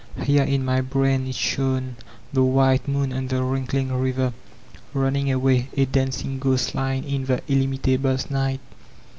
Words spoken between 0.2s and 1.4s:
Here in my brain it